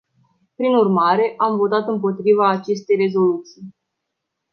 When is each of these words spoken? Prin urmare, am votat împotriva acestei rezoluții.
Prin 0.55 0.73
urmare, 0.73 1.33
am 1.37 1.57
votat 1.57 1.87
împotriva 1.87 2.49
acestei 2.49 2.95
rezoluții. 2.95 3.75